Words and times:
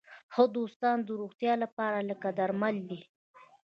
ښه 0.33 0.43
دوستان 0.57 0.97
د 1.03 1.09
روغتیا 1.21 1.53
لپاره 1.63 1.99
لکه 2.09 2.27
درمل 2.39 2.75
دي. 2.89 3.01